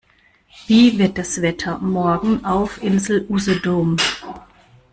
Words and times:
Wie 0.65 0.97
wird 0.97 1.19
das 1.19 1.43
Wetter 1.43 1.77
morgen 1.77 2.43
auf 2.43 2.81
Insel 2.81 3.23
Usedom? 3.29 3.97